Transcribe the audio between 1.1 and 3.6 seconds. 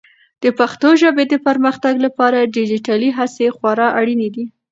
د پرمختګ لپاره ډیجیټلي هڅې